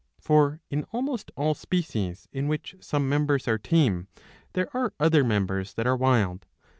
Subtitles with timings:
[0.19, 4.07] For in almost all species in which some members are tame,
[4.53, 6.47] there are other members that are wild.